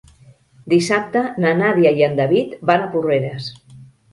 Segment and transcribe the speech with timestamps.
[0.73, 3.53] Dissabte na Nàdia i en David van a Porreres.